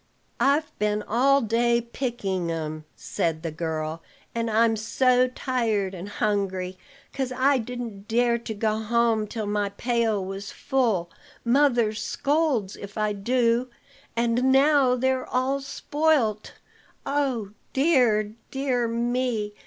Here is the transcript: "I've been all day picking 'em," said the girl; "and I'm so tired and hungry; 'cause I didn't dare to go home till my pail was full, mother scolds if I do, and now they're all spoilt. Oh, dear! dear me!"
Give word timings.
"I've 0.39 0.71
been 0.79 1.03
all 1.07 1.41
day 1.41 1.79
picking 1.79 2.49
'em," 2.49 2.85
said 2.95 3.43
the 3.43 3.51
girl; 3.51 4.01
"and 4.33 4.49
I'm 4.49 4.75
so 4.75 5.27
tired 5.27 5.93
and 5.93 6.09
hungry; 6.09 6.75
'cause 7.13 7.31
I 7.31 7.59
didn't 7.59 8.07
dare 8.07 8.39
to 8.39 8.53
go 8.55 8.79
home 8.79 9.27
till 9.27 9.45
my 9.45 9.69
pail 9.69 10.25
was 10.25 10.51
full, 10.51 11.11
mother 11.45 11.93
scolds 11.93 12.75
if 12.75 12.97
I 12.97 13.13
do, 13.13 13.69
and 14.15 14.45
now 14.51 14.95
they're 14.95 15.27
all 15.29 15.59
spoilt. 15.61 16.53
Oh, 17.05 17.51
dear! 17.71 18.33
dear 18.49 18.87
me!" 18.87 19.53